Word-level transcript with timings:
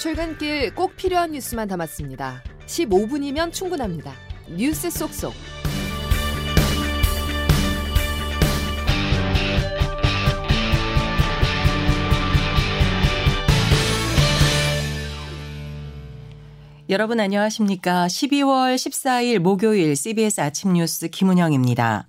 출근길 0.00 0.74
꼭 0.74 0.96
필요한 0.96 1.32
뉴스만 1.32 1.68
담았습니다. 1.68 2.42
15분이면 2.64 3.52
충분합니다. 3.52 4.14
뉴스 4.48 4.88
속속. 4.88 5.34
여러분 16.88 17.20
안녕하십니까? 17.20 18.06
12월 18.06 18.76
14일 18.76 19.38
목요일 19.38 19.94
CBS 19.94 20.40
아침 20.40 20.72
뉴스 20.72 21.08
김은영입니다. 21.08 22.08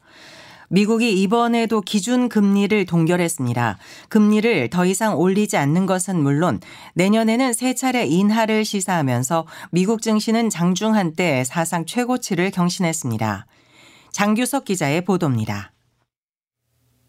미국이 0.73 1.21
이번에도 1.21 1.81
기준 1.81 2.29
금리를 2.29 2.85
동결했습니다. 2.85 3.77
금리를 4.07 4.69
더 4.69 4.85
이상 4.85 5.17
올리지 5.17 5.57
않는 5.57 5.85
것은 5.85 6.17
물론 6.23 6.61
내년에는 6.93 7.51
세 7.51 7.75
차례 7.75 8.05
인하를 8.05 8.63
시사하면서 8.63 9.45
미국 9.71 10.01
증시는 10.01 10.49
장중 10.49 10.95
한때 10.95 11.43
사상 11.43 11.85
최고치를 11.85 12.51
경신했습니다. 12.51 13.47
장규석 14.13 14.63
기자의 14.63 15.03
보도입니다. 15.03 15.73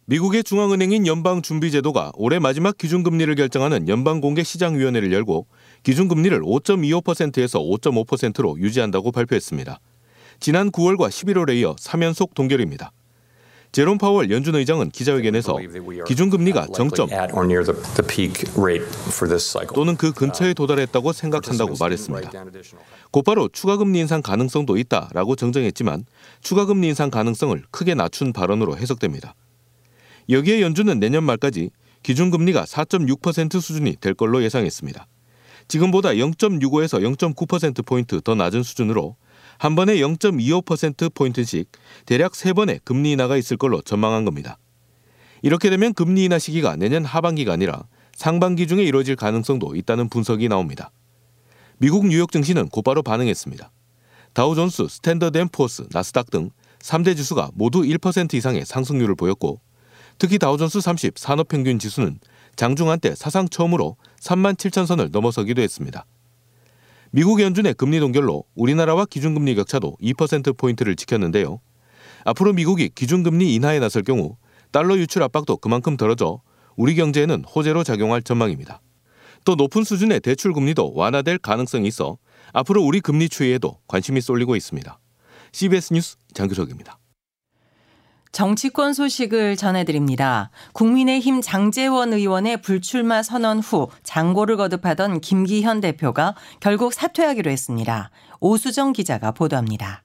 미국의 0.07 0.43
중앙은행인 0.43 1.07
연방준비제도가 1.07 2.11
올해 2.17 2.41
마지막 2.41 2.77
기준금리를 2.77 3.33
결정하는 3.37 3.87
연방공개시장위원회를 3.87 5.13
열고 5.13 5.47
기준금리를 5.85 6.43
5.25%에서 6.43 7.61
5.5%로 7.61 8.59
유지한다고 8.59 9.13
발표했습니다. 9.13 9.79
지난 10.41 10.73
9월과 10.73 11.11
11월에 11.11 11.55
이어 11.59 11.77
3연속 11.77 12.35
동결입니다. 12.35 12.91
제롬 13.73 13.97
파월 13.97 14.31
연준 14.31 14.55
의장은 14.55 14.91
기자회견에서 14.91 15.57
기준금리가 16.07 16.67
정점 16.75 17.09
또는 19.73 19.97
그 19.97 20.13
근처에 20.13 20.53
도달했다고 20.53 21.15
생각한다고 21.15 21.77
말했습니다. 21.81 22.31
곧바로 23.11 23.49
추가금리 23.49 23.99
인상 23.99 24.21
가능성도 24.21 24.77
있다라고 24.77 25.37
정정했지만 25.37 26.05
추가금리 26.43 26.89
인상 26.89 27.11
가능성을 27.11 27.63
크게 27.71 27.95
낮춘 27.95 28.35
발언으로 28.35 28.77
해석됩니다. 28.77 29.35
여기에 30.29 30.61
연준은 30.61 31.01
내년 31.01 31.25
말까지 31.25 31.71
기준금리가 32.03 32.65
4.6% 32.65 33.59
수준이 33.59 33.97
될 34.03 34.13
걸로 34.13 34.43
예상했습니다. 34.43 35.07
지금보다 35.69 36.11
0.65에서 36.11 37.01
0.9%포인트 37.17 38.21
더 38.21 38.35
낮은 38.35 38.63
수준으로 38.65 39.17
한 39.63 39.77
번에 39.77 39.95
0.25%포인트씩 39.99 41.71
대략 42.05 42.33
3번의 42.33 42.81
금리 42.83 43.13
인하가 43.13 43.37
있을 43.37 43.57
걸로 43.57 43.81
전망한 43.81 44.25
겁니다. 44.25 44.59
이렇게 45.41 45.71
되면 45.71 45.95
금리 45.95 46.25
인하 46.25 46.41
시기가 46.41 46.75
내년 46.75 47.05
하반기가 47.05 47.53
아니라 47.53 47.85
상반기 48.13 48.67
중에 48.67 48.83
이루어질 48.83 49.15
가능성도 49.15 49.77
있다는 49.77 50.09
분석이 50.09 50.49
나옵니다. 50.49 50.91
미국 51.79 52.09
뉴욕 52.09 52.33
증시는 52.33 52.71
곧바로 52.71 53.05
반응했습니다. 53.05 53.71
다우존스, 54.33 54.89
스탠더드 54.89 55.39
앤 55.39 55.49
푸어스, 55.49 55.87
나스닥 55.93 56.33
등 56.33 56.51
3대 56.81 57.17
지수가 57.17 57.53
모두 57.55 57.83
1% 57.83 58.35
이상의 58.35 58.67
상승률을 58.67 59.15
보였고 59.15 59.61
특히 60.19 60.41
다우존스 60.41 60.81
30 60.81 61.17
산업평균 61.17 61.79
지수는 61.79 62.19
장중 62.57 62.91
한 62.91 62.99
때 62.99 63.15
사상 63.15 63.49
처음으로 63.49 63.97
3만 64.19 64.57
7천 64.57 64.87
선을 64.87 65.11
넘어서기도 65.13 65.63
했습니다. 65.63 66.05
미국 67.15 67.43
연준의 67.43 67.75
금리 67.75 68.01
동결로 68.01 68.45
우리나라와 68.55 69.05
기준금리 69.05 69.55
격차도 69.57 69.99
2%포인트를 70.01 70.97
지켰는데요. 70.97 71.61
앞으로 72.25 72.55
미국이 72.55 72.89
기준금리 72.89 73.55
인하에 73.55 73.81
나설 73.81 74.03
경우 74.03 74.39
달러 74.71 74.97
유출 74.97 75.23
압박도 75.23 75.59
그만큼 75.59 75.99
덜어져 75.99 76.41
우리 76.75 76.95
경제에는 76.95 77.45
호재로 77.45 77.85
작용할 77.85 78.23
전망입니다. 78.23 78.81
또 79.45 79.57
높은 79.57 79.85
수준의 79.85 80.21
대출 80.21 80.55
금리도 80.55 80.95
완화될 80.95 81.37
가능성이 81.37 81.87
있어 81.89 82.17
앞으로 82.55 82.83
우리 82.83 83.01
금리 83.01 83.29
추이에도 83.29 83.79
관심이 83.89 84.23
쏠리고 84.23 84.57
있습니다. 84.57 84.99
CBS 85.53 85.93
뉴스 85.93 86.17
장규석입니다. 86.33 86.99
정치권 88.33 88.95
소식을 88.95 89.57
전해드립니다. 89.57 90.51
국민의힘 90.73 91.43
장재원 91.43 92.15
의원의 92.15 92.63
불출마 92.63 93.23
선언 93.23 93.59
후 93.59 93.89
장고를 94.03 94.57
거듭하던 94.57 95.21
김기현 95.21 95.83
대표가 95.83 96.35
결국 96.59 96.95
사퇴하기로 96.95 97.51
했습니다. 97.51 98.11
오수정 98.41 98.95
기자가 98.95 99.33
보도합니다. 99.33 100.03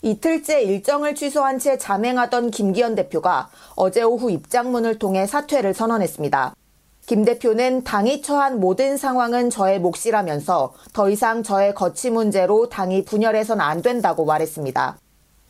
이틀째 0.00 0.62
일정을 0.62 1.14
취소한 1.14 1.58
채 1.58 1.76
잠행하던 1.76 2.50
김기현 2.50 2.94
대표가 2.94 3.50
어제 3.76 4.02
오후 4.02 4.30
입장문을 4.30 4.98
통해 4.98 5.26
사퇴를 5.26 5.74
선언했습니다. 5.74 6.54
김 7.06 7.26
대표는 7.26 7.84
당이 7.84 8.22
처한 8.22 8.60
모든 8.60 8.96
상황은 8.96 9.50
저의 9.50 9.78
몫이라면서 9.78 10.72
더 10.94 11.10
이상 11.10 11.42
저의 11.42 11.74
거취 11.74 12.08
문제로 12.08 12.70
당이 12.70 13.04
분열해선 13.04 13.60
안 13.60 13.82
된다고 13.82 14.24
말했습니다. 14.24 14.96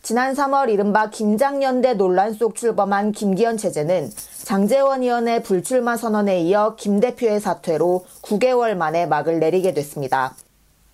지난 0.05 0.35
3월 0.35 0.69
이른바 0.69 1.09
김장연대 1.09 1.95
논란 1.95 2.35
속 2.35 2.57
출범한 2.57 3.11
김기현 3.11 3.57
체제는 3.57 4.11
장재원 4.43 5.03
의원의 5.03 5.43
불출마 5.43 5.97
선언에 5.97 6.41
이어 6.41 6.75
김 6.77 7.01
대표의 7.01 7.41
사퇴로 7.41 8.05
9개월 8.21 8.75
만에 8.75 9.07
막을 9.07 9.41
내리게 9.41 9.73
됐습니다. 9.73 10.35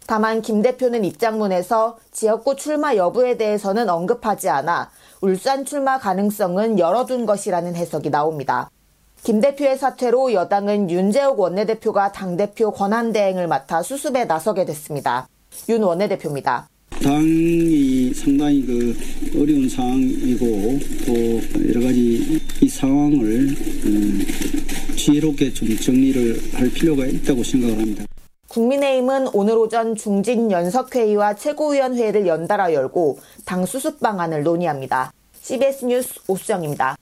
다만 0.06 0.42
김 0.42 0.62
대표는 0.62 1.04
입장문에서 1.04 1.98
지역구 2.12 2.54
출마 2.54 2.94
여부에 2.94 3.36
대해서는 3.36 3.88
언급하지 3.88 4.48
않아 4.48 4.90
울산 5.20 5.64
출마 5.64 5.98
가능성은 5.98 6.78
열어둔 6.78 7.26
것이라는 7.26 7.74
해석이 7.74 8.10
나옵니다. 8.10 8.70
김 9.24 9.40
대표의 9.40 9.76
사퇴로 9.76 10.34
여당은 10.34 10.88
윤재옥 10.88 11.40
원내대표가 11.40 12.12
당대표 12.12 12.70
권한대행을 12.70 13.48
맡아 13.48 13.82
수습에 13.82 14.26
나서게 14.26 14.64
됐습니다. 14.66 15.26
윤 15.68 15.82
원내대표입니다. 15.82 16.69
당이 17.02 18.12
상당히 18.14 18.64
그 18.64 18.96
어려운 19.34 19.68
상황이고 19.68 20.78
또 21.06 21.14
여러 21.68 21.86
가지 21.86 22.40
이 22.60 22.68
상황을 22.68 23.56
음, 23.86 24.20
지혜롭게 24.96 25.52
좀 25.52 25.76
정리를 25.76 26.40
할 26.54 26.70
필요가 26.70 27.06
있다고 27.06 27.42
생각을 27.42 27.78
합니다. 27.78 28.04
국민의힘은 28.48 29.28
오늘 29.32 29.56
오전 29.56 29.94
중진 29.94 30.50
연석회의와 30.50 31.34
최고위원회를 31.36 32.26
연달아 32.26 32.74
열고 32.74 33.18
당 33.44 33.64
수습 33.64 34.00
방안을 34.00 34.42
논의합니다. 34.42 35.12
CBS 35.40 35.84
뉴스 35.86 36.20
오수정입니다. 36.28 36.96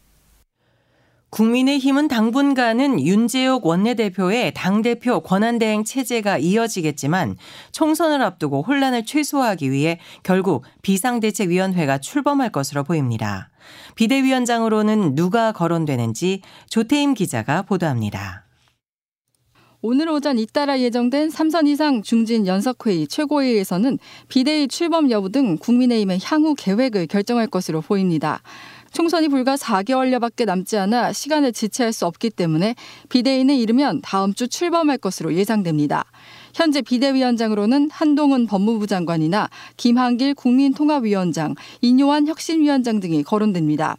국민의힘은 1.31 2.09
당분간은 2.09 3.01
윤재옥 3.01 3.67
원내대표의 3.67 4.55
당대표 4.55 5.21
권한대행 5.21 5.85
체제가 5.85 6.39
이어지겠지만 6.39 7.37
총선을 7.73 8.23
앞두고 8.23 8.63
혼란을 8.63 9.05
최소화하기 9.05 9.71
위해 9.71 10.01
결국 10.23 10.65
비상대책위원회가 10.83 11.99
출범할 11.99 12.51
것으로 12.51 12.83
보입니다. 12.85 13.51
비대위원장으로는 13.97 15.15
누가 15.15 15.53
거론되는지 15.53 16.41
조태임 16.71 17.13
기자가 17.13 17.63
보도합니다. 17.63 18.49
오늘 19.81 20.09
오전 20.09 20.41
잇따라 20.41 20.81
예정된 20.81 21.29
3선 21.29 21.69
이상 21.69 22.03
중진 22.03 22.49
연석회의 22.49 23.07
최고회의에서는 23.07 23.99
비대위 24.27 24.67
출범 24.67 25.09
여부 25.13 25.31
등 25.31 25.57
국민의힘의 25.57 26.19
향후 26.25 26.57
계획을 26.57 27.07
결정할 27.07 27.47
것으로 27.47 27.81
보입니다. 27.81 28.43
총선이 28.93 29.29
불과 29.29 29.57
4개월여밖에 29.57 30.45
남지 30.45 30.77
않아 30.79 31.13
시간을 31.13 31.53
지체할 31.53 31.93
수 31.93 32.07
없기 32.07 32.31
때문에 32.31 32.75
비대위는 33.09 33.55
이르면 33.55 34.01
다음 34.03 34.35
주 34.35 34.49
출범할 34.49 34.99
것으로 34.99 35.35
예상됩니다. 35.35 36.05
현재 36.55 36.83
비대위원장으로는 36.83 37.91
한동훈 37.93 38.47
법무부 38.47 38.87
장관이나 38.87 39.49
김한길 39.77 40.35
국민통합위원장, 40.35 41.55
인요한 41.81 42.27
혁신위원장 42.27 43.01
등이 43.01 43.23
거론됩니다. 43.23 43.97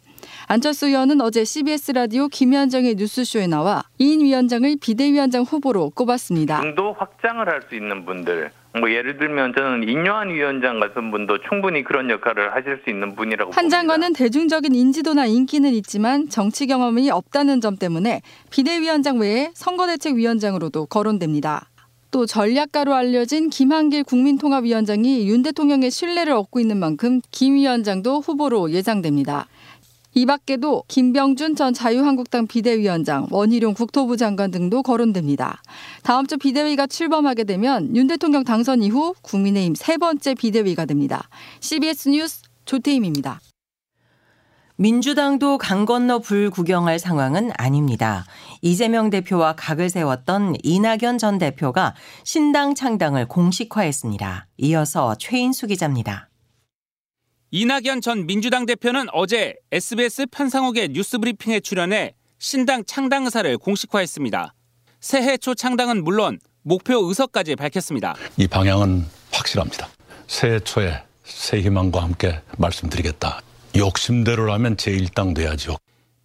안철수 0.52 0.88
의원은 0.88 1.20
어제 1.20 1.44
CBS 1.44 1.92
라디오 1.92 2.26
김현정의 2.26 2.96
뉴스쇼에 2.96 3.46
나와 3.46 3.84
이인 3.98 4.20
위원장을 4.20 4.78
비대위원장 4.80 5.44
후보로 5.44 5.90
꼽았습니다. 5.90 6.60
중도 6.62 6.92
확장을 6.92 7.48
할 7.48 7.62
수 7.68 7.76
있는 7.76 8.04
분들, 8.04 8.50
뭐 8.80 8.90
예를 8.90 9.16
들면 9.18 9.54
저는 9.56 9.88
인요한 9.88 10.28
위원장 10.30 10.80
같은 10.80 11.12
분도 11.12 11.38
충분히 11.48 11.84
그런 11.84 12.10
역할을 12.10 12.52
하실 12.52 12.80
수 12.82 12.90
있는 12.90 13.14
분이라고 13.14 13.52
한 13.52 13.68
장관은 13.68 14.12
대중적인 14.12 14.74
인지도나 14.74 15.26
인기는 15.26 15.70
있지만 15.74 16.28
정치 16.28 16.66
경험이 16.66 17.12
없다는 17.12 17.60
점 17.60 17.76
때문에 17.76 18.20
비대위원장 18.50 19.20
외에 19.20 19.52
선거대책위원장으로도 19.54 20.86
거론됩니다. 20.86 21.68
또 22.10 22.26
전략가로 22.26 22.92
알려진 22.92 23.50
김한길 23.50 24.02
국민통합위원장이 24.02 25.28
윤 25.28 25.42
대통령의 25.42 25.92
신뢰를 25.92 26.32
얻고 26.32 26.58
있는 26.58 26.76
만큼 26.78 27.20
김 27.30 27.54
위원장도 27.54 28.18
후보로 28.18 28.72
예상됩니다. 28.72 29.46
이 30.14 30.26
밖에도 30.26 30.82
김병준 30.88 31.54
전 31.54 31.72
자유한국당 31.72 32.46
비대위원장, 32.46 33.28
원희룡 33.30 33.74
국토부 33.74 34.16
장관 34.16 34.50
등도 34.50 34.82
거론됩니다. 34.82 35.62
다음 36.02 36.26
주 36.26 36.36
비대위가 36.36 36.86
출범하게 36.86 37.44
되면 37.44 37.94
윤 37.94 38.06
대통령 38.06 38.42
당선 38.42 38.82
이후 38.82 39.14
국민의힘 39.22 39.74
세 39.74 39.96
번째 39.96 40.34
비대위가 40.34 40.84
됩니다. 40.84 41.28
CBS 41.60 42.08
뉴스 42.08 42.42
조태임입니다. 42.64 43.40
민주당도 44.76 45.58
강 45.58 45.84
건너 45.84 46.20
불 46.20 46.48
구경할 46.48 46.98
상황은 46.98 47.50
아닙니다. 47.58 48.24
이재명 48.62 49.10
대표와 49.10 49.54
각을 49.54 49.90
세웠던 49.90 50.56
이낙연 50.62 51.18
전 51.18 51.36
대표가 51.36 51.94
신당 52.24 52.74
창당을 52.74 53.28
공식화했습니다. 53.28 54.46
이어서 54.56 55.16
최인수 55.16 55.66
기자입니다. 55.66 56.29
이낙연 57.52 58.00
전 58.00 58.26
민주당 58.26 58.64
대표는 58.64 59.06
어제 59.12 59.56
SBS 59.72 60.26
편상옥의 60.26 60.90
뉴스 60.90 61.18
브리핑에 61.18 61.58
출연해 61.58 62.14
신당 62.38 62.84
창당 62.84 63.24
의사를 63.24 63.58
공식화했습니다. 63.58 64.54
새해 65.00 65.36
초 65.36 65.54
창당은 65.56 66.04
물론 66.04 66.38
목표 66.62 67.08
의석까지 67.08 67.56
밝혔습니다. 67.56 68.14
이 68.36 68.46
방향은 68.46 69.04
확실합니다. 69.32 69.88
새해 70.28 70.60
초에 70.60 71.02
새 71.24 71.60
희망과 71.60 72.00
함께 72.00 72.40
말씀드리겠다. 72.56 73.40
욕심대로라면 73.76 74.76
제1당 74.76 75.34
돼야죠. 75.34 75.76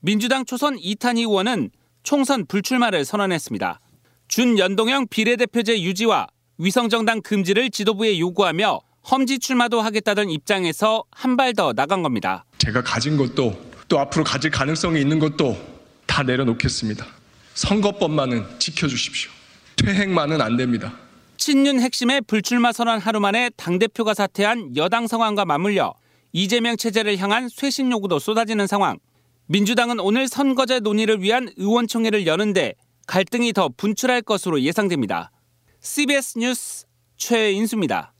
민주당 0.01 0.45
초선 0.45 0.77
이탄희 0.77 1.21
의원은 1.21 1.71
총선 2.03 2.45
불출마를 2.45 3.03
선언했습니다. 3.03 3.79
준연동형 4.27 5.07
비례대표제 5.07 5.81
유지와 5.81 6.27
위성정당 6.59 7.23
금지를 7.23 7.71
지도부에 7.71 8.19
요구하며 8.19 8.79
험지 9.09 9.39
출마도 9.39 9.81
하겠다던 9.81 10.29
입장에서 10.29 11.03
한 11.11 11.35
발 11.37 11.53
더 11.53 11.73
나간 11.73 12.01
겁니다. 12.01 12.45
제가 12.57 12.81
가진 12.83 13.17
것도 13.17 13.55
또 13.87 13.99
앞으로 13.99 14.23
가질 14.23 14.49
가능성이 14.51 15.01
있는 15.01 15.19
것도 15.19 15.55
다 16.07 16.23
내려놓겠습니다. 16.23 17.05
선거법만은 17.53 18.43
지켜주십시오. 18.59 19.31
퇴행만은 19.77 20.41
안 20.41 20.57
됩니다. 20.57 20.93
친윤 21.37 21.79
핵심의 21.81 22.21
불출마 22.21 22.71
선언 22.71 22.99
하루 22.99 23.19
만에 23.19 23.49
당대표가 23.57 24.13
사퇴한 24.13 24.75
여당 24.77 25.07
상황과 25.07 25.45
맞물려 25.45 25.93
이재명 26.33 26.75
체제를 26.77 27.17
향한 27.17 27.47
쇄신 27.49 27.91
요구도 27.91 28.19
쏟아지는 28.19 28.65
상황. 28.67 28.97
민주당은 29.47 29.99
오늘 29.99 30.27
선거제 30.27 30.79
논의를 30.79 31.21
위한 31.21 31.49
의원총회를 31.57 32.25
여는데 32.25 32.73
갈등이 33.07 33.53
더 33.53 33.69
분출할 33.77 34.21
것으로 34.23 34.61
예상됩니다. 34.61 35.31
CBS 35.81 36.39
뉴스 36.39 36.85
최인수입니다. 37.17 38.13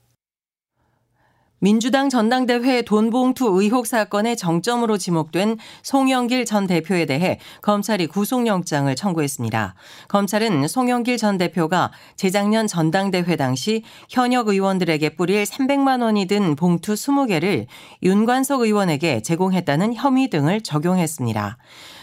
민주당 1.58 2.10
전당대회 2.10 2.82
돈봉투 2.82 3.60
의혹 3.60 3.86
사건의 3.86 4.36
정점으로 4.36 4.98
지목된 4.98 5.56
송영길 5.82 6.44
전 6.44 6.66
대표에 6.66 7.06
대해 7.06 7.38
검찰이 7.62 8.08
구속영장을 8.08 8.94
청구했습니다. 8.94 9.74
검찰은 10.08 10.68
송영길 10.68 11.16
전 11.16 11.38
대표가 11.38 11.92
재작년 12.16 12.66
전당대회 12.66 13.36
당시 13.36 13.84
현역 14.10 14.48
의원들에게 14.48 15.10
뿌릴 15.16 15.44
300만 15.44 16.02
원이 16.02 16.26
든 16.26 16.56
봉투 16.56 16.92
20개를 16.92 17.66
윤관석 18.02 18.60
의원에게 18.60 19.22
제공했다는 19.22 19.94
혐의 19.94 20.28
등을 20.28 20.60
적용했습니다. 20.60 21.56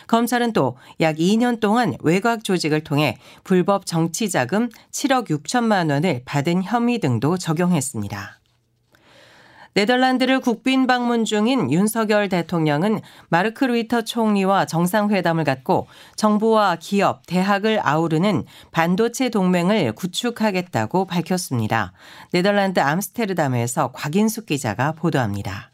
검찰은 0.08 0.54
또 0.54 0.76
약 1.00 1.18
2년 1.18 1.60
동안 1.60 1.96
외곽 2.02 2.44
조직을 2.44 2.84
통해 2.84 3.18
불법 3.44 3.86
정치자금 3.86 4.70
7억 4.92 5.28
6천만 5.28 5.92
원을 5.92 6.24
받은 6.26 6.64
혐의 6.64 7.00
등도 7.00 7.38
적용했습니다. 7.38 8.43
네덜란드를 9.75 10.40
국빈 10.40 10.86
방문 10.86 11.25
중인 11.25 11.72
윤석열 11.72 12.30
대통령은 12.30 13.02
마르크 13.30 13.66
루이터 13.66 14.04
총리와 14.04 14.66
정상회담을 14.66 15.44
갖고 15.44 15.88
정부와 16.16 16.78
기업, 16.80 17.25
대학을 17.25 17.80
아우르는 17.81 18.46
반도체 18.72 19.30
동맹을 19.30 19.94
구축하겠다고 19.94 21.06
밝혔습니다. 21.06 21.94
네덜란드 22.31 22.80
암스테르담에서 22.80 23.92
곽인숙 23.92 24.46
기자가 24.46 24.92
보도합니다. 24.92 25.72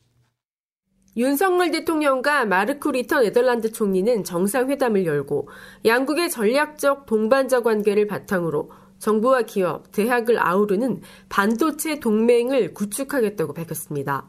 윤석열 1.18 1.72
대통령과 1.72 2.46
마르크 2.46 2.88
리터 2.90 3.20
네덜란드 3.20 3.74
총리는 3.74 4.24
정상회담을 4.24 5.06
열고 5.06 5.50
양국의 5.84 6.30
전략적 6.30 7.06
동반자 7.06 7.62
관계를 7.62 8.08
바탕으로 8.08 8.72
정부와 9.00 9.44
기업, 9.44 9.92
대학을 9.92 10.38
아우르는 10.40 11.02
반도체 11.30 12.00
동맹을 12.00 12.74
구축하겠다고 12.74 13.54
밝혔습니다. 13.54 14.28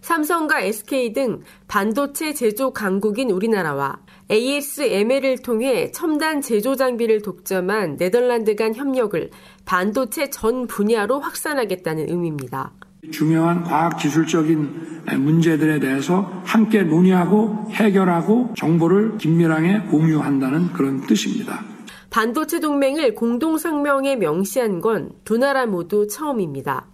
삼성과 0.00 0.60
SK 0.60 1.12
등 1.12 1.40
반도체 1.66 2.32
제조 2.32 2.72
강국인 2.72 3.30
우리나라와 3.30 3.98
ASML을 4.30 5.38
통해 5.38 5.90
첨단 5.92 6.40
제조 6.40 6.76
장비를 6.76 7.22
독점한 7.22 7.96
네덜란드 7.96 8.54
간 8.54 8.74
협력을 8.74 9.30
반도체 9.64 10.30
전 10.30 10.66
분야로 10.66 11.20
확산하겠다는 11.20 12.08
의미입니다. 12.08 12.72
중요한 13.12 13.62
과학기술적인 13.64 15.04
문제들에 15.18 15.80
대해서 15.80 16.42
함께 16.44 16.82
논의하고 16.82 17.68
해결하고 17.70 18.54
정보를 18.56 19.18
긴밀하게 19.18 19.80
공유한다는 19.90 20.72
그런 20.72 21.06
뜻입니다. 21.06 21.62
반도체 22.10 22.58
동맹을 22.60 23.14
공동성명에 23.14 24.16
명시한 24.16 24.80
건 24.80 25.10
두 25.24 25.36
나라 25.36 25.66
모두 25.66 26.06
처음입니다. 26.06 26.86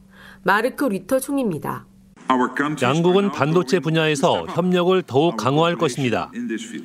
마르크 0.42 0.84
리터 0.86 1.20
총리입니다. 1.20 1.86
양국은 2.82 3.30
반도체 3.30 3.78
분야에서 3.80 4.44
협력을 4.46 5.00
더욱 5.06 5.36
강화할 5.36 5.76
것입니다. 5.76 6.30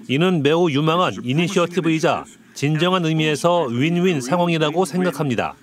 이는 0.08 0.44
매우 0.44 0.70
유망한 0.70 1.14
이니셔티브이자 1.24 2.26
진정한 2.54 3.06
의미에서 3.06 3.64
윈윈 3.66 4.22
상황이라고 4.22 4.86
생각합니다. 4.86 5.56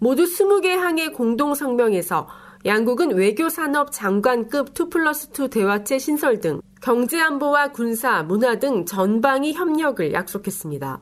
모두 0.00 0.24
20개 0.24 0.68
항의 0.70 1.12
공동 1.12 1.54
성명에서 1.54 2.26
양국은 2.64 3.14
외교산업 3.14 3.92
장관급 3.92 4.70
2 4.78 4.88
플러스 4.90 5.28
2 5.38 5.48
대화체 5.48 5.98
신설 5.98 6.40
등 6.40 6.60
경제안보와 6.80 7.68
군사, 7.72 8.22
문화 8.24 8.58
등 8.58 8.84
전방위 8.86 9.52
협력을 9.52 10.12
약속했습니다. 10.12 11.00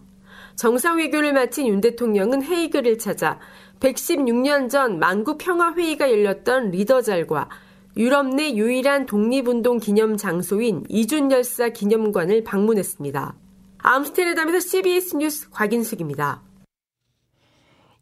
정상회교를 0.57 1.33
마친 1.33 1.67
윤 1.67 1.81
대통령은 1.81 2.43
헤이그를 2.43 2.99
찾아 2.99 3.39
116년 3.81 4.69
전 4.69 4.99
만구 4.99 5.39
평화회의가 5.39 6.11
열렸던 6.11 6.71
리더잘과 6.71 7.49
유럽 7.97 8.27
내 8.27 8.55
유일한 8.55 9.07
독립운동 9.07 9.79
기념 9.79 10.17
장소인 10.17 10.85
이준열사 10.89 11.71
기념관을 11.71 12.45
방문했습니다. 12.45 13.35
암스테르담에서 13.79 14.61
CBS 14.61 15.17
뉴스 15.17 15.51
곽인숙입니다. 15.51 16.43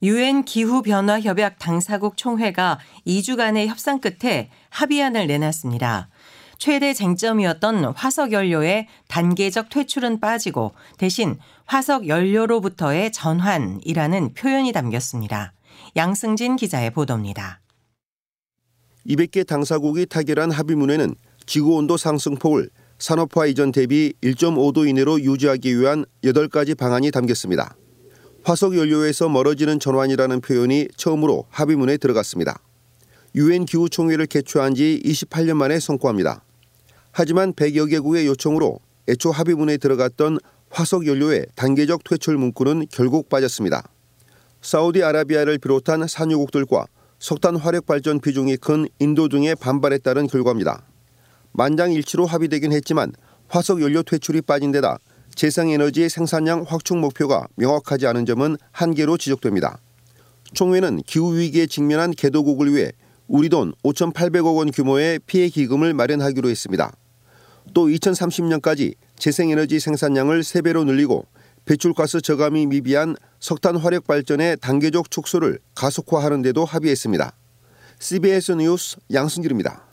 유엔 0.02 0.44
기후변화협약 0.44 1.58
당사국 1.58 2.16
총회가 2.16 2.78
2주간의 3.06 3.66
협상 3.66 4.00
끝에 4.00 4.50
합의안을 4.70 5.26
내놨습니다. 5.26 6.08
최대 6.58 6.92
쟁점이었던 6.92 7.84
화석 7.96 8.32
연료의 8.32 8.88
단계적 9.08 9.70
퇴출은 9.70 10.20
빠지고 10.20 10.72
대신 10.98 11.38
화석 11.68 12.08
연료로부터의 12.08 13.12
전환이라는 13.12 14.32
표현이 14.32 14.72
담겼습니다. 14.72 15.52
양승진 15.96 16.56
기자의 16.56 16.90
보도입니다. 16.90 17.60
200개 19.06 19.46
당사국이 19.46 20.06
타결한 20.06 20.50
합의문에는 20.50 21.14
지구 21.44 21.74
온도 21.76 21.98
상승폭을 21.98 22.70
산업화 22.98 23.44
이전 23.44 23.70
대비 23.70 24.14
1.5도 24.22 24.88
이내로 24.88 25.20
유지하기 25.20 25.78
위한 25.78 26.06
8가지 26.24 26.74
방안이 26.74 27.10
담겼습니다. 27.10 27.76
화석 28.44 28.74
연료에서 28.74 29.28
멀어지는 29.28 29.78
전환이라는 29.78 30.40
표현이 30.40 30.88
처음으로 30.96 31.44
합의문에 31.50 31.98
들어갔습니다. 31.98 32.62
유엔 33.34 33.66
기후 33.66 33.90
총회를 33.90 34.24
개최한 34.24 34.74
지 34.74 35.02
28년 35.04 35.56
만의 35.56 35.82
성과입니다. 35.82 36.42
하지만 37.12 37.52
100여 37.52 37.90
개국의 37.90 38.26
요청으로 38.26 38.78
애초 39.10 39.30
합의문에 39.30 39.76
들어갔던 39.76 40.38
화석 40.70 41.06
연료의 41.06 41.46
단계적 41.54 42.04
퇴출 42.04 42.36
문구는 42.36 42.86
결국 42.90 43.28
빠졌습니다. 43.28 43.82
사우디아라비아를 44.60 45.58
비롯한 45.58 46.06
산유국들과 46.06 46.86
석탄 47.18 47.56
화력 47.56 47.86
발전 47.86 48.20
비중이 48.20 48.56
큰 48.58 48.88
인도 48.98 49.28
등의 49.28 49.56
반발에 49.56 49.98
따른 49.98 50.26
결과입니다. 50.26 50.84
만장일치로 51.52 52.26
합의되긴 52.26 52.72
했지만 52.72 53.12
화석 53.48 53.80
연료 53.80 54.02
퇴출이 54.02 54.42
빠진 54.42 54.72
데다 54.72 54.98
재생에너지의 55.34 56.10
생산량 56.10 56.64
확충 56.66 57.00
목표가 57.00 57.46
명확하지 57.56 58.06
않은 58.06 58.26
점은 58.26 58.56
한계로 58.72 59.16
지적됩니다. 59.16 59.78
총회는 60.54 61.02
기후위기에 61.06 61.66
직면한 61.66 62.12
개도국을 62.12 62.74
위해 62.74 62.92
우리 63.26 63.48
돈 63.48 63.72
5,800억 63.84 64.56
원 64.56 64.70
규모의 64.70 65.20
피해 65.26 65.48
기금을 65.48 65.94
마련하기로 65.94 66.48
했습니다. 66.48 66.92
또 67.74 67.86
2030년까지 67.86 68.94
재생에너지 69.18 69.80
생산량을 69.80 70.40
3배로 70.40 70.84
늘리고 70.84 71.26
배출가스 71.64 72.20
저감이 72.20 72.66
미비한 72.66 73.16
석탄 73.40 73.76
화력 73.76 74.06
발전의 74.06 74.58
단계적 74.60 75.10
축소를 75.10 75.58
가속화하는 75.74 76.42
데도 76.42 76.64
합의했습니다. 76.64 77.32
CBS 77.98 78.52
뉴스 78.52 78.96
양승길입니다. 79.12 79.87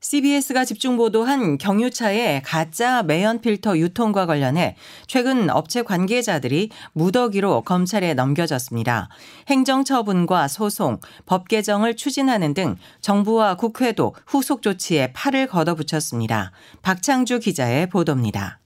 CBS가 0.00 0.64
집중 0.64 0.96
보도한 0.96 1.58
경유차의 1.58 2.42
가짜 2.42 3.02
매연 3.02 3.42
필터 3.42 3.76
유통과 3.78 4.24
관련해 4.24 4.76
최근 5.06 5.50
업체 5.50 5.82
관계자들이 5.82 6.70
무더기로 6.94 7.62
검찰에 7.62 8.14
넘겨졌습니다. 8.14 9.10
행정처분과 9.48 10.48
소송, 10.48 11.00
법 11.26 11.48
개정을 11.48 11.96
추진하는 11.96 12.54
등 12.54 12.76
정부와 13.02 13.56
국회도 13.56 14.14
후속 14.26 14.62
조치에 14.62 15.12
팔을 15.12 15.46
걷어붙였습니다. 15.48 16.52
박창주 16.80 17.40
기자의 17.40 17.90
보도입니다. 17.90 18.58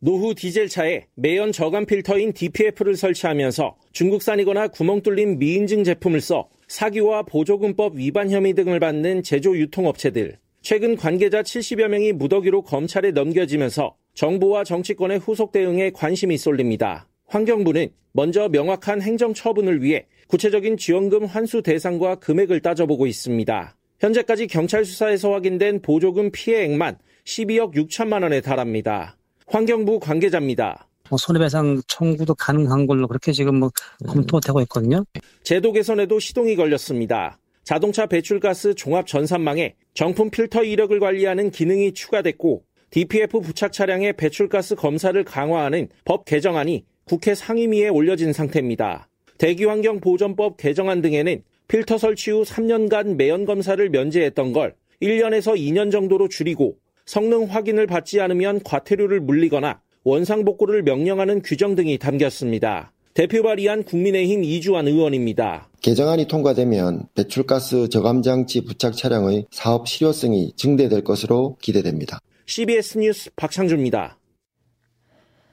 노후 0.00 0.36
디젤차에 0.36 1.06
매연 1.16 1.50
저감 1.50 1.84
필터인 1.84 2.32
DPF를 2.32 2.94
설치하면서 2.94 3.74
중국산이거나 3.90 4.68
구멍 4.68 5.02
뚫린 5.02 5.40
미인증 5.40 5.82
제품을 5.82 6.20
써 6.20 6.48
사기와 6.68 7.22
보조금법 7.22 7.96
위반 7.96 8.30
혐의 8.30 8.52
등을 8.52 8.78
받는 8.78 9.22
제조 9.22 9.56
유통업체들. 9.56 10.38
최근 10.60 10.96
관계자 10.96 11.42
70여 11.42 11.88
명이 11.88 12.12
무더기로 12.12 12.62
검찰에 12.62 13.10
넘겨지면서 13.10 13.96
정부와 14.14 14.64
정치권의 14.64 15.18
후속 15.18 15.50
대응에 15.50 15.90
관심이 15.90 16.36
쏠립니다. 16.36 17.08
환경부는 17.26 17.88
먼저 18.12 18.48
명확한 18.48 19.00
행정 19.00 19.32
처분을 19.32 19.82
위해 19.82 20.06
구체적인 20.28 20.76
지원금 20.76 21.24
환수 21.24 21.62
대상과 21.62 22.16
금액을 22.16 22.60
따져보고 22.60 23.06
있습니다. 23.06 23.76
현재까지 24.00 24.46
경찰 24.46 24.84
수사에서 24.84 25.32
확인된 25.32 25.80
보조금 25.80 26.30
피해액만 26.30 26.98
12억 27.24 27.74
6천만 27.74 28.22
원에 28.22 28.40
달합니다. 28.40 29.16
환경부 29.46 30.00
관계자입니다. 30.00 30.88
뭐 31.10 31.18
손해배상 31.18 31.82
청구도 31.86 32.34
가능한 32.34 32.86
걸로 32.86 33.08
그렇게 33.08 33.32
지금 33.32 33.56
뭐 33.56 33.70
검토되고 34.06 34.60
있거든요. 34.62 35.04
제도 35.42 35.72
개선에도 35.72 36.18
시동이 36.18 36.56
걸렸습니다. 36.56 37.38
자동차 37.64 38.06
배출가스 38.06 38.74
종합 38.74 39.06
전산망에 39.06 39.74
정품 39.94 40.30
필터 40.30 40.64
이력을 40.64 40.98
관리하는 40.98 41.50
기능이 41.50 41.92
추가됐고 41.92 42.62
DPF 42.90 43.40
부착 43.40 43.72
차량의 43.72 44.14
배출가스 44.14 44.74
검사를 44.74 45.22
강화하는 45.22 45.88
법 46.04 46.24
개정안이 46.24 46.84
국회 47.04 47.34
상임위에 47.34 47.88
올려진 47.88 48.32
상태입니다. 48.32 49.08
대기환경보전법 49.36 50.56
개정안 50.56 51.02
등에는 51.02 51.42
필터 51.68 51.98
설치 51.98 52.30
후 52.30 52.42
3년간 52.42 53.16
매연 53.16 53.44
검사를 53.44 53.88
면제했던 53.88 54.52
걸 54.52 54.74
1년에서 55.02 55.56
2년 55.56 55.92
정도로 55.92 56.28
줄이고 56.28 56.76
성능 57.04 57.44
확인을 57.44 57.86
받지 57.86 58.20
않으면 58.20 58.62
과태료를 58.62 59.20
물리거나 59.20 59.80
원상복구를 60.04 60.82
명령하는 60.82 61.42
규정 61.42 61.74
등이 61.74 61.98
담겼습니다. 61.98 62.92
대표 63.14 63.42
발의한 63.42 63.82
국민의힘 63.82 64.44
이주환 64.44 64.86
의원입니다. 64.86 65.68
개정안이 65.80 66.28
통과되면 66.28 67.08
배출가스 67.14 67.88
저감장치 67.88 68.64
부착 68.64 68.96
차량의 68.96 69.46
사업 69.50 69.88
실효성이 69.88 70.52
증대될 70.56 71.02
것으로 71.02 71.56
기대됩니다. 71.60 72.20
CBS 72.46 72.98
뉴스 72.98 73.30
박창주입니다. 73.34 74.18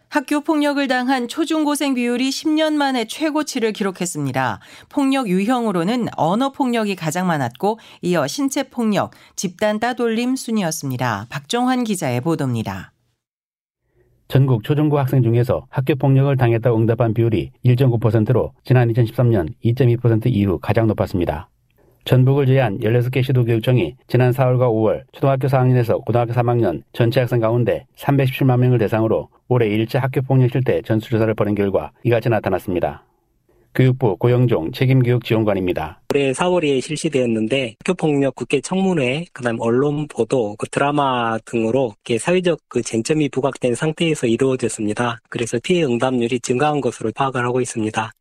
학교 0.10 0.42
폭력을 0.42 0.88
당한 0.88 1.28
초중고생 1.28 1.96
비율이 1.96 2.30
10년 2.30 2.74
만에 2.74 3.06
최고치를 3.06 3.74
기록했습니다. 3.74 4.62
폭력 4.88 5.28
유형으로는 5.28 6.08
언어 6.16 6.52
폭력이 6.52 6.96
가장 6.96 7.28
많았고 7.28 7.80
이어 8.02 8.26
신체 8.28 8.64
폭력, 8.64 9.12
집단 9.36 9.80
따돌림 9.80 10.38
순이었습니다. 10.38 11.28
박종환 11.30 11.84
기자의 11.84 12.22
보도입니다. 12.22 12.94
전국 14.28 14.64
초중고 14.64 14.98
학생 14.98 15.22
중에서 15.22 15.68
학교 15.70 15.96
폭력을 15.96 16.36
당했다고 16.36 16.78
응답한 16.78 17.14
비율이 17.14 17.52
1.9%로 17.64 18.54
지난 18.64 18.92
2013년 18.92 19.50
2.2% 19.64 20.28
이후 20.28 20.60
가장 20.60 20.88
높았습니다. 20.88 21.50
전북을 22.06 22.46
제외한 22.46 22.80
16개 22.80 23.24
시도교육청이 23.24 23.96
지난 24.08 24.32
4월과 24.32 24.70
5월 24.70 25.04
초등학교 25.12 25.48
4학년에서 25.48 26.04
고등학교 26.06 26.34
3학년 26.34 26.84
전체 26.94 27.20
학생 27.20 27.40
가운데 27.40 27.86
317만 27.98 28.60
명을 28.60 28.78
대상으로 28.78 29.30
올해 29.48 29.70
1차 29.70 30.00
학교폭력 30.00 30.52
실태 30.52 30.82
전수조사를 30.82 31.34
벌인 31.34 31.56
결과 31.56 31.92
이같이 32.04 32.30
나타났습니다. 32.30 33.04
교육부 33.76 34.16
고영종 34.16 34.72
책임교육지원관입니다. 34.72 36.02
올해 36.14 36.32
4월에 36.32 36.82
실시되었는데 36.82 37.76
학교폭력 37.86 38.36
국회 38.36 38.62
청문회, 38.62 39.26
그다음 39.34 39.60
언론 39.60 40.08
보도, 40.08 40.56
그 40.58 40.68
드라마 40.70 41.38
등으로 41.40 41.94
사회적 42.18 42.58
그 42.70 42.82
쟁점이 42.82 43.28
부각된 43.28 43.76
상태에서 43.76 44.28
이루어졌습니다. 44.28 45.20
그래서 45.30 45.60
피해 45.62 45.84
응답률이 45.84 46.40
증가한 46.40 46.80
것으로 46.80 47.12
파악을 47.14 47.44
하고 47.44 47.60
있습니다. 47.60 48.12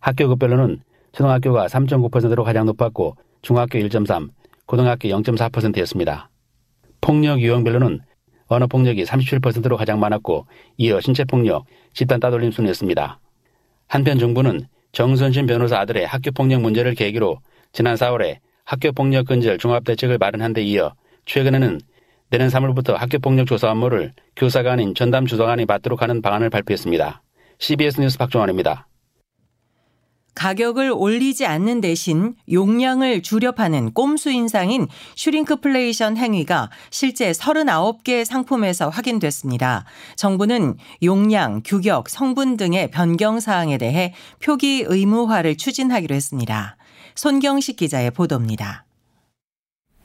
학교급별로는 0.00 0.80
초등학교가 1.12 1.66
3.9%로 1.66 2.42
가장 2.42 2.64
높았고 2.64 3.16
중학교 3.42 3.78
1.3, 3.78 4.30
고등학교 4.64 5.08
0.4%였습니다. 5.08 6.30
폭력 7.02 7.40
유형별로는 7.40 8.00
언어폭력이 8.46 9.04
37%로 9.04 9.76
가장 9.76 10.00
많았고 10.00 10.46
이어 10.78 11.00
신체폭력, 11.00 11.66
집단 11.92 12.20
따돌림 12.20 12.50
순이었습니다. 12.50 13.20
한편 13.86 14.18
정부는 14.18 14.66
정순신 14.94 15.46
변호사 15.46 15.80
아들의 15.80 16.06
학교폭력 16.06 16.62
문제를 16.62 16.94
계기로 16.94 17.40
지난 17.72 17.96
4월에 17.96 18.38
학교폭력 18.64 19.26
근절 19.26 19.58
종합대책을 19.58 20.18
마련한 20.18 20.52
데 20.52 20.62
이어 20.62 20.94
최근에는 21.26 21.80
내년 22.30 22.48
3월부터 22.48 22.94
학교폭력 22.94 23.46
조사 23.46 23.70
업무를 23.70 24.12
교사가 24.36 24.72
아닌 24.72 24.94
전담 24.94 25.26
조사관이 25.26 25.66
맡도록 25.66 26.00
하는 26.00 26.22
방안을 26.22 26.48
발표했습니다. 26.48 27.22
CBS 27.58 28.00
뉴스 28.00 28.18
박종환입니다. 28.18 28.86
가격을 30.34 30.92
올리지 30.94 31.46
않는 31.46 31.80
대신 31.80 32.34
용량을 32.50 33.22
줄여 33.22 33.52
파는 33.52 33.92
꼼수 33.92 34.30
인상인 34.30 34.88
슈링크플레이션 35.16 36.16
행위가 36.16 36.70
실제 36.90 37.30
39개 37.32 38.24
상품에서 38.24 38.88
확인됐습니다. 38.88 39.84
정부는 40.16 40.76
용량, 41.02 41.62
규격, 41.64 42.08
성분 42.08 42.56
등의 42.56 42.90
변경 42.90 43.40
사항에 43.40 43.78
대해 43.78 44.14
표기 44.42 44.84
의무화를 44.86 45.56
추진하기로 45.56 46.14
했습니다. 46.14 46.76
손경식 47.14 47.76
기자의 47.76 48.10
보도입니다. 48.10 48.84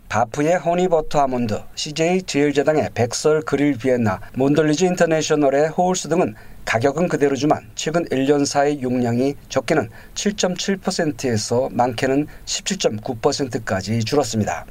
바프의 0.10 0.58
허니버터 0.58 1.20
아몬드, 1.20 1.62
CJ 1.76 2.24
제일제당의 2.24 2.90
백설 2.96 3.44
그릴 3.44 3.78
비엔나, 3.78 4.20
몬돌리즈 4.34 4.84
인터내셔널의 4.86 5.70
호울스 5.70 6.10
등은 6.10 6.34
가격은 6.66 7.08
그대로지만 7.08 7.70
최근 7.76 8.06
1년 8.06 8.44
사이 8.44 8.82
용량이 8.82 9.36
적게는 9.50 9.88
7.7%에서 10.16 11.70
많게는 11.72 12.26
17.9%까지 12.46 14.04
줄었습니다. 14.04 14.66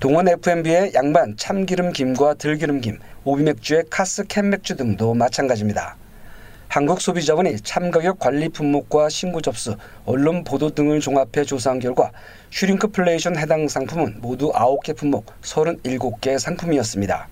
동원 0.00 0.28
F&B의 0.28 0.92
양반 0.94 1.34
참기름 1.38 1.92
김과 1.92 2.34
들기름 2.34 2.82
김, 2.82 2.98
오비맥주의 3.24 3.84
카스 3.88 4.24
캔맥주 4.26 4.76
등도 4.76 5.14
마찬가지입니다. 5.14 5.96
한국소비자원이 6.68 7.60
참가격 7.60 8.18
관리 8.18 8.50
품목과 8.50 9.08
신고 9.08 9.40
접수, 9.40 9.76
언론 10.04 10.44
보도 10.44 10.68
등을 10.68 11.00
종합해 11.00 11.44
조사한 11.44 11.78
결과 11.78 12.10
슈링크플레이션 12.50 13.38
해당 13.38 13.66
상품은 13.68 14.18
모두 14.20 14.52
9개 14.52 14.94
품목 14.94 15.24
37개 15.40 16.38
상품이었습니다. 16.38 17.28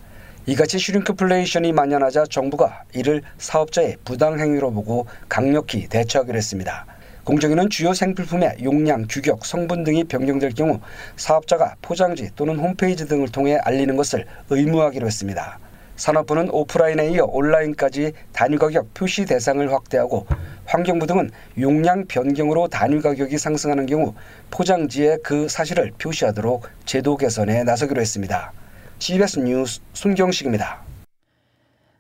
이같이 0.47 0.79
슈링크플레이션이 0.79 1.73
만연하자 1.73 2.27
정부가 2.31 2.85
이를 2.95 3.21
사업자의 3.37 3.97
부당행위로 4.05 4.73
보고 4.73 5.07
강력히 5.29 5.87
대처하기로 5.89 6.37
했습니다. 6.37 6.87
공정위는 7.25 7.69
주요 7.69 7.93
생필품의 7.93 8.59
용량, 8.63 9.05
규격, 9.07 9.45
성분 9.45 9.85
등이 9.85 10.05
변경될 10.05 10.55
경우 10.55 10.81
사업자가 11.17 11.75
포장지 11.83 12.31
또는 12.37 12.59
홈페이지 12.59 13.07
등을 13.07 13.29
통해 13.29 13.57
알리는 13.57 13.97
것을 13.97 14.25
의무화하기로 14.49 15.07
했습니다. 15.07 15.59
산업부는 15.97 16.51
오프라인에 16.51 17.11
이어 17.11 17.25
온라인까지 17.25 18.13
단위 18.33 18.57
가격 18.57 18.93
표시 18.95 19.25
대상을 19.25 19.73
확대하고 19.73 20.27
환경부 20.67 21.07
등은 21.07 21.31
용량 21.61 22.05
변경으로 22.07 22.69
단위 22.69 23.01
가격이 23.01 23.39
상승하는 23.39 23.87
경우 23.87 24.15
포장지에 24.51 25.19
그 25.23 25.49
사실을 25.49 25.93
표시하도록 25.99 26.67
제도 26.85 27.17
개선에 27.17 27.65
나서기로 27.65 28.01
했습니다. 28.01 28.53
CBS 28.99 29.41
뉴스 29.41 29.81
순경식입니다. 29.93 30.86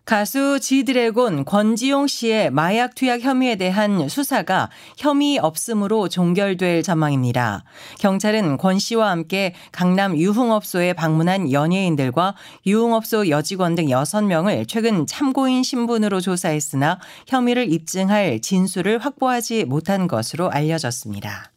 가수 0.06 0.60
지드래곤 0.60 1.44
권지용 1.44 2.06
씨의 2.06 2.52
마약 2.52 2.94
투약 2.94 3.22
혐의에 3.22 3.56
대한 3.56 4.08
수사가 4.08 4.70
혐의 4.96 5.36
없음으로 5.36 6.08
종결될 6.08 6.84
전망입니다. 6.84 7.64
경찰은 7.98 8.56
권 8.56 8.78
씨와 8.78 9.10
함께 9.10 9.52
강남 9.72 10.16
유흥업소에 10.16 10.92
방문한 10.92 11.50
연예인들과 11.50 12.36
유흥업소 12.66 13.28
여직원 13.28 13.74
등 13.74 13.86
6명을 13.86 14.68
최근 14.68 15.08
참고인 15.08 15.64
신분으로 15.64 16.20
조사했으나 16.20 17.00
혐의를 17.26 17.72
입증할 17.72 18.40
진술을 18.40 18.98
확보하지 18.98 19.64
못한 19.64 20.06
것으로 20.06 20.52
알려졌습니다. 20.52 21.50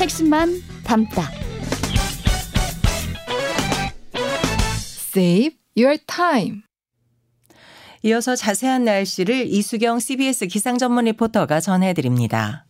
핵심만 0.00 0.62
담다. 0.84 1.45
Save 5.16 5.56
your 5.78 5.96
time. 6.06 6.60
이어서 8.02 8.36
자세한 8.36 8.84
날씨를 8.84 9.46
이수경 9.46 9.98
CBS 9.98 10.46
기상 10.46 10.76
전문 10.76 11.06
리포터가 11.06 11.60
전해드립니다. 11.60 12.65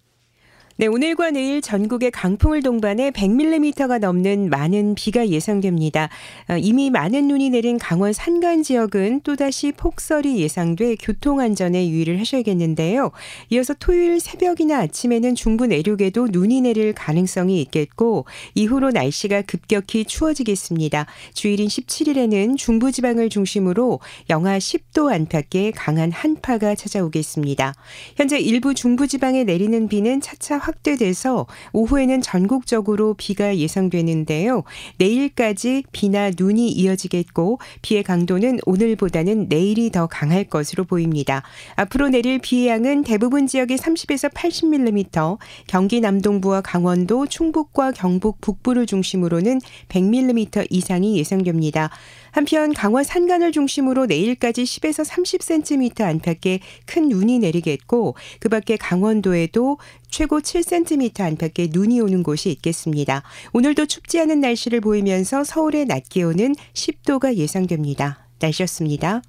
네, 0.78 0.88
오늘과 0.88 1.30
내일 1.30 1.62
전국에 1.62 2.10
강풍을 2.10 2.60
동반해 2.60 3.10
100mm가 3.10 3.98
넘는 3.98 4.50
많은 4.50 4.94
비가 4.94 5.26
예상됩니다. 5.26 6.10
어, 6.50 6.58
이미 6.58 6.90
많은 6.90 7.28
눈이 7.28 7.48
내린 7.48 7.78
강원 7.78 8.12
산간 8.12 8.62
지역은 8.62 9.22
또다시 9.22 9.72
폭설이 9.72 10.36
예상돼 10.36 10.96
교통 10.96 11.40
안전에 11.40 11.88
유의를 11.88 12.20
하셔야겠는데요. 12.20 13.10
이어서 13.48 13.72
토요일 13.72 14.20
새벽이나 14.20 14.80
아침에는 14.80 15.34
중부 15.34 15.66
내륙에도 15.66 16.28
눈이 16.30 16.60
내릴 16.60 16.92
가능성이 16.92 17.62
있겠고 17.62 18.26
이후로 18.54 18.90
날씨가 18.90 19.42
급격히 19.46 20.04
추워지겠습니다. 20.04 21.06
주일인 21.32 21.68
17일에는 21.68 22.58
중부 22.58 22.92
지방을 22.92 23.30
중심으로 23.30 24.00
영하 24.28 24.58
10도 24.58 25.10
안팎의 25.10 25.72
강한 25.72 26.12
한파가 26.12 26.74
찾아오겠습니다. 26.74 27.72
현재 28.16 28.38
일부 28.38 28.74
중부 28.74 29.06
지방에 29.06 29.44
내리는 29.44 29.88
비는 29.88 30.20
차차 30.20 30.65
확대돼서 30.66 31.46
오후에는 31.72 32.20
전국적으로 32.20 33.14
비가 33.14 33.56
예상되는데요. 33.56 34.64
내일까지 34.98 35.84
비나 35.92 36.30
눈이 36.36 36.70
이어지겠고 36.70 37.58
비의 37.82 38.02
강도는 38.02 38.58
오늘보다는 38.66 39.46
내일이 39.48 39.90
더 39.90 40.06
강할 40.06 40.44
것으로 40.44 40.84
보입니다. 40.84 41.42
앞으로 41.76 42.08
내릴 42.08 42.38
비의 42.38 42.68
양은 42.68 43.04
대부분 43.04 43.46
지역에 43.46 43.76
30에서 43.76 44.32
80mm, 44.32 45.38
경기 45.66 46.00
남동부와 46.00 46.60
강원도, 46.62 47.26
충북과 47.26 47.92
경북 47.92 48.40
북부를 48.40 48.86
중심으로는 48.86 49.60
100mm 49.88 50.66
이상이 50.70 51.18
예상됩니다. 51.18 51.90
한편 52.36 52.74
강원 52.74 53.02
산간을 53.02 53.50
중심으로 53.50 54.04
내일까지 54.04 54.64
10에서 54.64 55.08
30cm 55.08 56.02
안팎의 56.02 56.60
큰 56.84 57.08
눈이 57.08 57.38
내리겠고 57.38 58.14
그 58.40 58.50
밖에 58.50 58.76
강원도에도 58.76 59.78
최고 60.10 60.40
7cm 60.40 61.22
안팎의 61.22 61.70
눈이 61.72 61.98
오는 61.98 62.22
곳이 62.22 62.50
있겠습니다. 62.50 63.22
오늘도 63.54 63.86
춥지 63.86 64.20
않은 64.20 64.40
날씨를 64.40 64.82
보이면서 64.82 65.44
서울의 65.44 65.86
낮 65.86 66.10
기온은 66.10 66.54
10도가 66.74 67.36
예상됩니다. 67.36 68.28
날씨였습니다. 68.38 69.22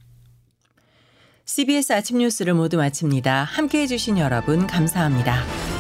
CBS 1.46 1.94
아침 1.94 2.18
뉴스를 2.18 2.56
모두 2.56 2.76
마칩니다. 2.76 3.46
함께 3.46 3.84
해주신 3.84 4.18
여러분 4.18 4.68
감사합니다. 4.68 5.77